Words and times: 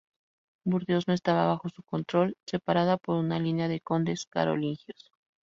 Burdeos 0.65 1.07
no 1.07 1.13
estaba 1.13 1.45
bajo 1.45 1.69
su 1.69 1.83
control, 1.83 2.35
separada 2.47 2.97
por 2.97 3.17
una 3.17 3.37
línea 3.37 3.67
de 3.67 3.81
condes 3.81 4.25
carolingios. 4.25 5.11